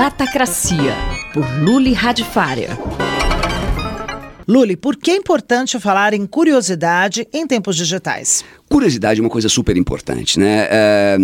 Datacracia, 0.00 0.94
por 1.30 1.46
Luli 1.60 1.92
Radifária. 1.92 2.70
Luli, 4.48 4.74
por 4.74 4.96
que 4.96 5.10
é 5.10 5.16
importante 5.16 5.78
falar 5.78 6.14
em 6.14 6.24
curiosidade 6.24 7.28
em 7.30 7.46
tempos 7.46 7.76
digitais? 7.76 8.42
Curiosidade 8.66 9.20
é 9.20 9.22
uma 9.22 9.28
coisa 9.28 9.50
super 9.50 9.76
importante, 9.76 10.40
né? 10.40 10.66
É, 10.70 11.18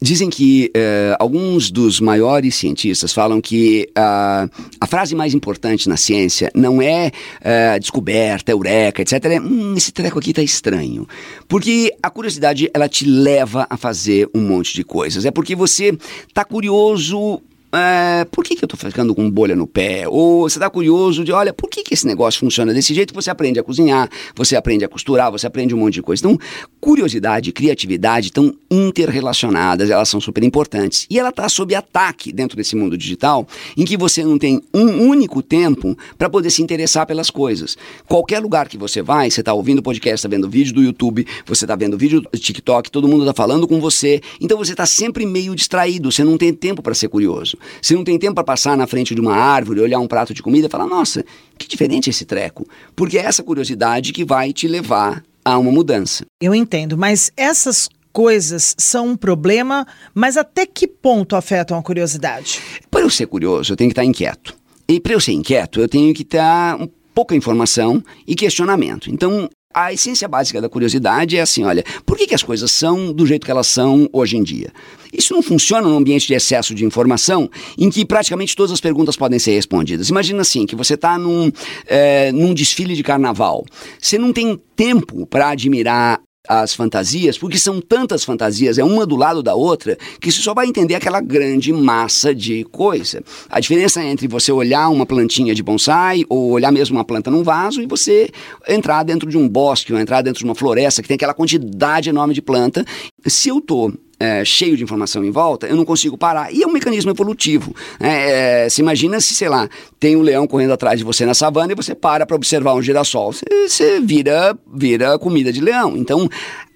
dizem 0.00 0.30
que 0.30 0.70
é, 0.74 1.14
alguns 1.20 1.70
dos 1.70 2.00
maiores 2.00 2.54
cientistas 2.54 3.12
falam 3.12 3.42
que 3.42 3.90
a, 3.94 4.48
a 4.80 4.86
frase 4.86 5.14
mais 5.14 5.34
importante 5.34 5.86
na 5.86 5.98
ciência 5.98 6.50
não 6.54 6.80
é, 6.80 7.10
é 7.42 7.78
descoberta, 7.78 8.50
eureka, 8.50 9.02
etc. 9.02 9.22
É, 9.22 9.38
hum, 9.38 9.74
esse 9.76 9.92
treco 9.92 10.18
aqui 10.18 10.32
tá 10.32 10.42
estranho. 10.42 11.06
Porque 11.46 11.94
a 12.02 12.08
curiosidade, 12.08 12.70
ela 12.72 12.88
te 12.88 13.04
leva 13.04 13.66
a 13.68 13.76
fazer 13.76 14.30
um 14.34 14.40
monte 14.40 14.72
de 14.72 14.82
coisas. 14.82 15.26
É 15.26 15.30
porque 15.30 15.54
você 15.54 15.94
tá 16.32 16.42
curioso 16.42 17.42
é, 17.74 18.24
por 18.26 18.44
que, 18.44 18.54
que 18.56 18.64
eu 18.64 18.66
estou 18.66 18.78
ficando 18.78 19.14
com 19.14 19.30
bolha 19.30 19.56
no 19.56 19.66
pé? 19.66 20.04
Ou 20.08 20.48
você 20.48 20.58
está 20.58 20.70
curioso 20.70 21.24
de, 21.24 21.32
olha, 21.32 21.52
por 21.52 21.68
que, 21.68 21.82
que 21.82 21.94
esse 21.94 22.06
negócio 22.06 22.40
funciona 22.40 22.72
desse 22.72 22.94
jeito? 22.94 23.12
Você 23.14 23.30
aprende 23.30 23.58
a 23.58 23.62
cozinhar, 23.62 24.08
você 24.34 24.56
aprende 24.56 24.84
a 24.84 24.88
costurar, 24.88 25.30
você 25.30 25.46
aprende 25.46 25.74
um 25.74 25.78
monte 25.78 25.94
de 25.94 26.02
coisa. 26.02 26.20
Então, 26.24 26.38
curiosidade 26.80 27.50
e 27.50 27.52
criatividade 27.52 28.28
estão 28.28 28.54
interrelacionadas, 28.70 29.90
elas 29.90 30.08
são 30.08 30.20
super 30.20 30.42
importantes. 30.44 31.06
E 31.10 31.18
ela 31.18 31.30
está 31.30 31.48
sob 31.48 31.74
ataque 31.74 32.32
dentro 32.32 32.56
desse 32.56 32.76
mundo 32.76 32.96
digital, 32.96 33.46
em 33.76 33.84
que 33.84 33.96
você 33.96 34.24
não 34.24 34.38
tem 34.38 34.62
um 34.72 35.08
único 35.08 35.42
tempo 35.42 35.96
para 36.16 36.30
poder 36.30 36.50
se 36.50 36.62
interessar 36.62 37.06
pelas 37.06 37.30
coisas. 37.30 37.76
Qualquer 38.06 38.40
lugar 38.40 38.68
que 38.68 38.78
você 38.78 39.02
vai, 39.02 39.30
você 39.30 39.40
está 39.40 39.52
ouvindo 39.52 39.82
podcast, 39.82 40.16
está 40.16 40.28
vendo 40.28 40.48
vídeo 40.48 40.74
do 40.74 40.82
YouTube, 40.82 41.26
você 41.46 41.64
está 41.64 41.74
vendo 41.74 41.98
vídeo 41.98 42.20
do 42.20 42.38
TikTok, 42.38 42.90
todo 42.90 43.08
mundo 43.08 43.22
está 43.22 43.34
falando 43.34 43.66
com 43.66 43.80
você. 43.80 44.20
Então 44.40 44.56
você 44.56 44.72
está 44.72 44.86
sempre 44.86 45.26
meio 45.26 45.54
distraído, 45.54 46.12
você 46.12 46.22
não 46.22 46.38
tem 46.38 46.52
tempo 46.52 46.82
para 46.82 46.94
ser 46.94 47.08
curioso. 47.08 47.56
Você 47.80 47.94
não 47.94 48.04
tem 48.04 48.18
tempo 48.18 48.34
para 48.34 48.44
passar 48.44 48.76
na 48.76 48.86
frente 48.86 49.14
de 49.14 49.20
uma 49.20 49.34
árvore, 49.34 49.80
olhar 49.80 49.98
um 49.98 50.06
prato 50.06 50.32
de 50.34 50.42
comida 50.42 50.66
e 50.66 50.70
falar: 50.70 50.86
nossa, 50.86 51.24
que 51.58 51.68
diferente 51.68 52.10
esse 52.10 52.24
treco. 52.24 52.66
Porque 52.94 53.18
é 53.18 53.24
essa 53.24 53.42
curiosidade 53.42 54.12
que 54.12 54.24
vai 54.24 54.52
te 54.52 54.68
levar 54.68 55.22
a 55.44 55.58
uma 55.58 55.70
mudança. 55.70 56.24
Eu 56.40 56.54
entendo, 56.54 56.96
mas 56.96 57.30
essas 57.36 57.88
coisas 58.12 58.74
são 58.78 59.08
um 59.08 59.16
problema, 59.16 59.86
mas 60.14 60.36
até 60.36 60.64
que 60.64 60.86
ponto 60.86 61.34
afetam 61.34 61.76
a 61.76 61.82
curiosidade? 61.82 62.60
Para 62.90 63.00
eu 63.00 63.10
ser 63.10 63.26
curioso, 63.26 63.72
eu 63.72 63.76
tenho 63.76 63.90
que 63.90 63.92
estar 63.92 64.04
inquieto. 64.04 64.54
E 64.88 65.00
para 65.00 65.14
eu 65.14 65.20
ser 65.20 65.32
inquieto, 65.32 65.80
eu 65.80 65.88
tenho 65.88 66.14
que 66.14 66.22
estar 66.22 66.78
pouca 67.14 67.34
informação 67.34 68.02
e 68.26 68.34
questionamento. 68.34 69.10
Então, 69.10 69.48
a 69.74 69.92
essência 69.92 70.28
básica 70.28 70.60
da 70.60 70.68
curiosidade 70.68 71.36
é 71.36 71.40
assim, 71.40 71.64
olha, 71.64 71.84
por 72.06 72.16
que, 72.16 72.28
que 72.28 72.34
as 72.34 72.42
coisas 72.42 72.70
são 72.70 73.12
do 73.12 73.26
jeito 73.26 73.44
que 73.44 73.50
elas 73.50 73.66
são 73.66 74.08
hoje 74.12 74.36
em 74.36 74.42
dia? 74.42 74.72
Isso 75.12 75.34
não 75.34 75.42
funciona 75.42 75.88
num 75.88 75.96
ambiente 75.96 76.26
de 76.26 76.34
excesso 76.34 76.74
de 76.74 76.84
informação 76.84 77.50
em 77.76 77.90
que 77.90 78.04
praticamente 78.04 78.54
todas 78.54 78.72
as 78.72 78.80
perguntas 78.80 79.16
podem 79.16 79.38
ser 79.38 79.52
respondidas. 79.52 80.08
Imagina 80.08 80.42
assim, 80.42 80.64
que 80.66 80.76
você 80.76 80.94
está 80.94 81.18
num, 81.18 81.50
é, 81.86 82.30
num 82.32 82.54
desfile 82.54 82.94
de 82.94 83.02
carnaval. 83.02 83.64
Você 84.00 84.18
não 84.18 84.32
tem 84.32 84.60
tempo 84.76 85.26
para 85.26 85.50
admirar 85.50 86.20
as 86.46 86.74
fantasias, 86.74 87.38
porque 87.38 87.58
são 87.58 87.80
tantas 87.80 88.22
fantasias, 88.22 88.76
é 88.76 88.84
uma 88.84 89.06
do 89.06 89.16
lado 89.16 89.42
da 89.42 89.54
outra, 89.54 89.96
que 90.20 90.30
você 90.30 90.42
só 90.42 90.52
vai 90.52 90.66
entender 90.66 90.94
aquela 90.94 91.20
grande 91.20 91.72
massa 91.72 92.34
de 92.34 92.64
coisa. 92.64 93.22
A 93.48 93.60
diferença 93.60 94.02
é 94.02 94.10
entre 94.10 94.28
você 94.28 94.52
olhar 94.52 94.88
uma 94.90 95.06
plantinha 95.06 95.54
de 95.54 95.62
bonsai 95.62 96.24
ou 96.28 96.50
olhar 96.50 96.70
mesmo 96.70 96.96
uma 96.96 97.04
planta 97.04 97.30
num 97.30 97.42
vaso 97.42 97.80
e 97.80 97.86
você 97.86 98.30
entrar 98.68 99.02
dentro 99.04 99.30
de 99.30 99.38
um 99.38 99.48
bosque 99.48 99.92
ou 99.92 99.98
entrar 99.98 100.20
dentro 100.20 100.40
de 100.40 100.44
uma 100.44 100.54
floresta 100.54 101.00
que 101.00 101.08
tem 101.08 101.14
aquela 101.14 101.34
quantidade 101.34 102.10
enorme 102.10 102.34
de 102.34 102.42
planta. 102.42 102.84
Se 103.26 103.48
eu 103.48 103.58
estou 103.58 103.92
é, 104.18 104.44
cheio 104.44 104.76
de 104.76 104.82
informação 104.82 105.24
em 105.24 105.30
volta, 105.30 105.66
eu 105.66 105.76
não 105.76 105.84
consigo 105.84 106.16
parar. 106.16 106.52
E 106.52 106.62
é 106.62 106.66
um 106.66 106.72
mecanismo 106.72 107.10
evolutivo. 107.10 107.74
Né? 108.00 108.64
É, 108.64 108.68
se 108.68 108.80
imagina 108.80 109.20
se, 109.20 109.34
sei 109.34 109.48
lá, 109.48 109.68
tem 109.98 110.16
um 110.16 110.22
leão 110.22 110.46
correndo 110.46 110.72
atrás 110.72 110.98
de 110.98 111.04
você 111.04 111.26
na 111.26 111.34
savana 111.34 111.72
e 111.72 111.74
você 111.74 111.94
para 111.94 112.26
para 112.26 112.36
observar 112.36 112.74
um 112.74 112.82
girassol. 112.82 113.32
Você, 113.32 113.44
você, 113.68 114.00
vira, 114.00 114.56
vira 114.72 115.18
comida 115.18 115.52
de 115.52 115.60
leão. 115.60 115.96
Então, 115.96 116.28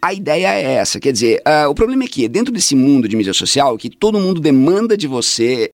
a 0.03 0.13
ideia 0.13 0.55
é 0.55 0.75
essa. 0.75 1.01
Quer 1.01 1.13
dizer, 1.13 1.43
uh, 1.47 1.69
o 1.69 1.75
problema 1.75 2.05
é 2.05 2.07
que, 2.07 2.29
dentro 2.29 2.53
desse 2.53 2.75
mundo 2.75 3.09
de 3.09 3.17
mídia 3.17 3.33
social, 3.33 3.77
que 3.77 3.91
todo 3.91 4.19
mundo 4.19 4.41
demanda 4.41 4.97
de 4.97 5.07
você 5.07 5.71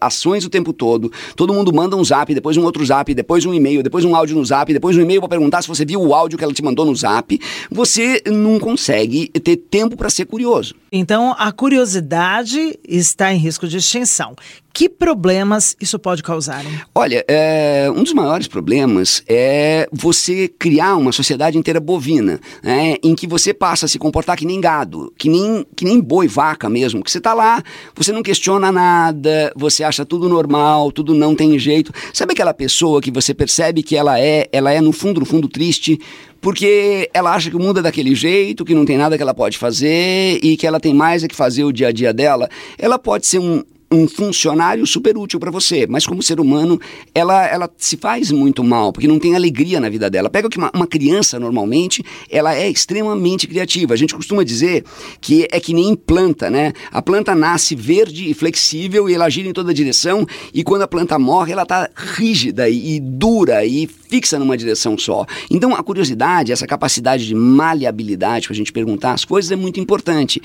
ações 0.00 0.44
o 0.44 0.50
tempo 0.50 0.72
todo. 0.72 1.10
Todo 1.34 1.54
mundo 1.54 1.72
manda 1.72 1.96
um 1.96 2.04
zap, 2.04 2.34
depois 2.34 2.56
um 2.56 2.64
outro 2.64 2.84
zap, 2.84 3.12
depois 3.14 3.46
um 3.46 3.54
e-mail, 3.54 3.82
depois 3.82 4.04
um 4.04 4.14
áudio 4.14 4.36
no 4.36 4.44
zap, 4.44 4.70
depois 4.72 4.96
um 4.96 5.00
e-mail 5.00 5.20
para 5.20 5.30
perguntar 5.30 5.62
se 5.62 5.68
você 5.68 5.86
viu 5.86 6.00
o 6.02 6.14
áudio 6.14 6.36
que 6.36 6.44
ela 6.44 6.52
te 6.52 6.62
mandou 6.62 6.84
no 6.84 6.94
zap. 6.94 7.38
Você 7.70 8.22
não 8.26 8.58
consegue 8.58 9.28
ter 9.28 9.56
tempo 9.56 9.96
para 9.96 10.10
ser 10.10 10.26
curioso. 10.26 10.74
Então, 10.92 11.34
a 11.38 11.50
curiosidade 11.50 12.78
está 12.86 13.32
em 13.32 13.38
risco 13.38 13.66
de 13.66 13.78
extinção. 13.78 14.36
Que 14.76 14.90
problemas 14.90 15.74
isso 15.80 15.98
pode 15.98 16.22
causar? 16.22 16.62
Hein? 16.62 16.78
Olha, 16.94 17.24
é, 17.26 17.90
um 17.96 18.02
dos 18.02 18.12
maiores 18.12 18.46
problemas 18.46 19.22
é 19.26 19.88
você 19.90 20.48
criar 20.48 20.96
uma 20.96 21.12
sociedade 21.12 21.56
inteira 21.56 21.80
bovina, 21.80 22.38
né, 22.62 22.96
em 23.02 23.14
que 23.14 23.26
você 23.26 23.54
passa 23.54 23.86
a 23.86 23.88
se 23.88 23.98
comportar 23.98 24.36
que 24.36 24.44
nem 24.44 24.60
gado, 24.60 25.10
que 25.16 25.30
nem, 25.30 25.64
que 25.74 25.82
nem 25.82 25.98
boi, 25.98 26.28
vaca 26.28 26.68
mesmo, 26.68 27.02
que 27.02 27.10
você 27.10 27.16
está 27.16 27.32
lá, 27.32 27.62
você 27.94 28.12
não 28.12 28.22
questiona 28.22 28.70
nada, 28.70 29.50
você 29.56 29.82
acha 29.86 30.04
tudo 30.04 30.28
normal, 30.28 30.92
tudo 30.92 31.14
não 31.14 31.34
tem 31.34 31.58
jeito. 31.58 31.92
Sabe 32.12 32.32
aquela 32.32 32.52
pessoa 32.52 33.00
que 33.00 33.10
você 33.10 33.32
percebe 33.32 33.82
que 33.82 33.96
ela 33.96 34.20
é, 34.20 34.48
ela 34.52 34.72
é 34.72 34.80
no 34.80 34.92
fundo, 34.92 35.20
no 35.20 35.26
fundo 35.26 35.48
triste, 35.48 35.98
porque 36.40 37.08
ela 37.12 37.34
acha 37.34 37.50
que 37.50 37.56
o 37.56 37.60
mundo 37.60 37.80
é 37.80 37.82
daquele 37.82 38.14
jeito, 38.14 38.64
que 38.64 38.74
não 38.74 38.84
tem 38.84 38.96
nada 38.96 39.16
que 39.16 39.22
ela 39.22 39.34
pode 39.34 39.58
fazer 39.58 40.38
e 40.42 40.56
que 40.56 40.66
ela 40.66 40.78
tem 40.78 40.94
mais 40.94 41.24
é 41.24 41.28
que 41.28 41.34
fazer 41.34 41.64
o 41.64 41.72
dia 41.72 41.88
a 41.88 41.92
dia 41.92 42.12
dela. 42.12 42.48
Ela 42.78 42.98
pode 42.98 43.26
ser 43.26 43.38
um, 43.38 43.64
um 43.90 44.08
funcionário 44.08 44.86
super 44.86 45.16
útil 45.16 45.38
para 45.38 45.50
você, 45.50 45.86
mas 45.88 46.06
como 46.06 46.22
ser 46.22 46.40
humano, 46.40 46.80
ela, 47.14 47.46
ela 47.46 47.70
se 47.76 47.96
faz 47.96 48.30
muito 48.30 48.64
mal, 48.64 48.92
porque 48.92 49.06
não 49.06 49.18
tem 49.18 49.34
alegria 49.34 49.78
na 49.78 49.88
vida 49.88 50.10
dela. 50.10 50.28
Pega 50.28 50.48
que 50.48 50.58
uma, 50.58 50.70
uma, 50.74 50.86
criança, 50.86 51.38
normalmente, 51.38 52.04
ela 52.30 52.54
é 52.54 52.68
extremamente 52.68 53.46
criativa. 53.46 53.94
A 53.94 53.96
gente 53.96 54.14
costuma 54.14 54.42
dizer 54.42 54.84
que 55.20 55.46
é 55.50 55.60
que 55.60 55.72
nem 55.72 55.94
planta, 55.94 56.50
né? 56.50 56.72
A 56.90 57.00
planta 57.00 57.34
nasce 57.34 57.74
verde 57.74 58.28
e 58.28 58.34
flexível 58.34 59.08
e 59.08 59.14
ela 59.14 59.28
gira 59.28 59.48
em 59.48 59.52
toda 59.52 59.72
direção, 59.72 60.26
e 60.52 60.64
quando 60.64 60.82
a 60.82 60.88
planta 60.88 61.18
morre, 61.18 61.52
ela 61.52 61.62
está 61.62 61.88
rígida 61.94 62.68
e, 62.68 62.96
e 62.96 63.00
dura 63.00 63.64
e 63.64 63.86
fixa 63.86 64.38
numa 64.38 64.56
direção 64.56 64.98
só. 64.98 65.24
Então, 65.50 65.74
a 65.74 65.82
curiosidade, 65.82 66.52
essa 66.52 66.66
capacidade 66.66 67.26
de 67.26 67.34
maleabilidade 67.34 68.46
para 68.46 68.54
a 68.54 68.56
gente 68.56 68.72
perguntar 68.72 69.12
as 69.12 69.24
coisas 69.24 69.50
é 69.52 69.56
muito 69.56 69.78
importante. 69.78 70.40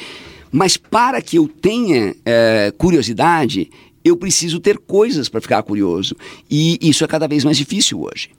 Mas 0.51 0.77
para 0.77 1.21
que 1.21 1.37
eu 1.37 1.47
tenha 1.47 2.15
é, 2.25 2.73
curiosidade, 2.77 3.69
eu 4.03 4.17
preciso 4.17 4.59
ter 4.59 4.77
coisas 4.77 5.29
para 5.29 5.41
ficar 5.41 5.63
curioso. 5.63 6.15
E 6.49 6.77
isso 6.81 7.03
é 7.03 7.07
cada 7.07 7.27
vez 7.27 7.43
mais 7.43 7.57
difícil 7.57 8.01
hoje. 8.01 8.29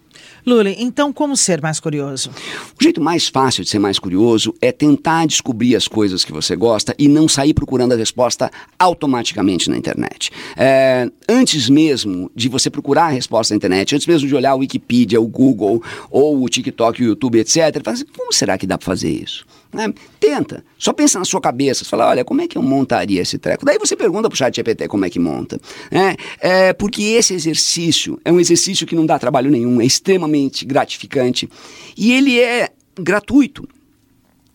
Luli, 0.45 0.75
então 0.79 1.13
como 1.13 1.37
ser 1.37 1.63
mais 1.63 1.79
curioso? 1.79 2.31
O 2.79 2.83
jeito 2.83 3.01
mais 3.01 3.29
fácil 3.29 3.63
de 3.63 3.71
ser 3.71 3.79
mais 3.79 3.99
curioso 3.99 4.53
é 4.61 4.73
tentar 4.73 5.27
descobrir 5.27 5.77
as 5.77 5.87
coisas 5.87 6.25
que 6.25 6.33
você 6.33 6.57
gosta 6.57 6.95
e 6.99 7.07
não 7.07 7.29
sair 7.29 7.55
procurando 7.55 7.93
a 7.93 7.97
resposta 7.97 8.51
automaticamente 8.77 9.71
na 9.71 9.77
internet. 9.77 10.31
É, 10.57 11.09
antes 11.29 11.69
mesmo 11.69 12.31
de 12.35 12.49
você 12.49 12.69
procurar 12.69 13.05
a 13.05 13.11
resposta 13.11 13.55
na 13.55 13.57
internet, 13.57 13.95
antes 13.95 14.07
mesmo 14.07 14.27
de 14.27 14.35
olhar 14.35 14.55
o 14.55 14.59
Wikipedia, 14.59 15.21
o 15.21 15.29
Google, 15.29 15.81
ou 16.11 16.43
o 16.43 16.49
TikTok, 16.49 17.03
o 17.03 17.07
YouTube, 17.07 17.39
etc., 17.39 17.81
fala 17.83 17.95
assim, 17.95 18.07
como 18.17 18.33
será 18.33 18.59
que 18.59 18.67
dá 18.67 18.77
para 18.77 18.87
fazer 18.87 19.11
isso? 19.11 19.45
Né? 19.73 19.93
Tenta. 20.21 20.63
Só 20.77 20.93
pensa 20.93 21.19
na 21.19 21.25
sua 21.25 21.41
cabeça. 21.41 21.83
Você 21.83 21.89
fala, 21.89 22.11
olha, 22.11 22.25
como 22.25 22.43
é 22.43 22.47
que 22.47 22.59
eu 22.59 22.63
montaria 22.63 23.23
esse 23.23 23.39
treco? 23.39 23.65
Daí 23.65 23.79
você 23.79 23.97
pergunta 23.97 24.29
pro 24.29 24.37
chat 24.37 24.55
GPT 24.55 24.87
como 24.87 25.07
é 25.07 25.11
que 25.11 25.19
monta. 25.19 25.59
Né? 25.91 26.15
É, 26.41 26.73
porque 26.75 27.03
esse 27.03 27.33
exercício 27.33 28.21
é 28.25 28.31
um 28.31 28.39
exercício 28.39 28.87
que 28.87 28.95
não 28.95 29.07
dá 29.07 29.19
trabalho 29.19 29.51
nenhum, 29.51 29.81
é 29.81 29.87
extremamente 29.87 30.32
gratificante. 30.65 31.49
E 31.97 32.13
ele 32.13 32.41
é 32.41 32.71
gratuito. 32.99 33.69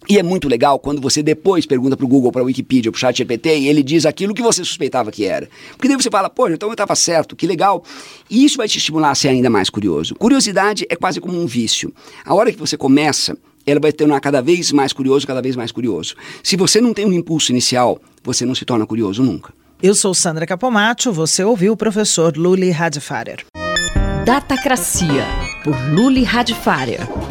E 0.10 0.18
é 0.18 0.24
muito 0.24 0.48
legal 0.48 0.80
quando 0.80 1.02
você 1.02 1.22
depois 1.22 1.66
pergunta 1.66 1.98
para 1.98 2.06
o 2.06 2.08
Google, 2.08 2.32
para 2.32 2.42
o 2.42 2.46
Wikipedia, 2.46 2.90
para 2.90 2.98
o 2.98 3.00
ChatGPT 3.00 3.60
e 3.60 3.68
ele 3.68 3.84
diz 3.84 4.06
aquilo 4.06 4.34
que 4.34 4.42
você 4.42 4.64
suspeitava 4.64 5.12
que 5.12 5.26
era. 5.26 5.50
Porque 5.72 5.90
daí 5.90 5.98
você 5.98 6.10
fala, 6.10 6.30
pô, 6.30 6.48
então 6.48 6.70
eu 6.70 6.74
estava 6.74 6.96
certo, 6.96 7.36
que 7.36 7.46
legal. 7.46 7.84
E 8.30 8.46
isso 8.46 8.56
vai 8.56 8.70
te 8.70 8.78
estimular 8.78 9.12
a 9.12 9.16
ser 9.16 9.28
ainda 9.30 9.50
mais 9.50 9.70
curioso. 9.70 10.16
Curiosidade 10.16 10.86
é 10.90 10.96
quase 10.96 11.20
como 11.20 11.38
um 11.38 11.46
vício. 11.46 11.94
A 12.24 12.34
hora 12.34 12.54
que 12.54 12.58
você 12.58 12.78
começa, 12.78 13.38
ela 13.66 13.82
vai 13.82 13.92
tornar 13.92 14.22
cada 14.22 14.42
vez 14.42 14.72
mais 14.72 14.94
curioso, 14.94 15.28
cada 15.28 15.42
vez 15.42 15.58
mais 15.58 15.74
curioso. 15.74 16.16
Se 16.42 16.56
você 16.56 16.80
não 16.80 16.94
tem 16.94 17.06
um 17.06 17.12
impulso 17.12 17.52
inicial, 17.52 18.00
você 18.24 18.46
não 18.46 18.56
se 18.56 18.64
torna 18.64 18.86
curioso 18.86 19.22
nunca. 19.22 19.54
Eu 19.84 19.94
sou 19.94 20.14
Sandra 20.14 20.48
Capomatto, 20.48 21.12
você 21.12 21.44
ouviu 21.44 21.74
o 21.74 21.78
professor 21.78 22.36
Luli 22.38 22.72
Radfarer. 22.72 23.46
Datacracia, 24.26 25.26
por 25.68 25.78
Luli 25.90 26.24
Radfarer. 26.24 27.27